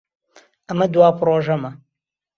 ئەمە 0.67 0.85
دوا 0.93 1.09
پرۆژەمە. 1.19 1.71